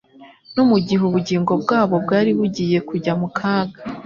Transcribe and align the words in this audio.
no 0.55 0.63
mu 0.69 0.77
gihe 0.85 1.01
ubugingo 1.09 1.51
bwabo 1.61 1.95
bwari 2.03 2.31
bugiye 2.39 2.77
kujya 2.89 3.13
mu 3.21 3.27
kaga. 3.37 3.81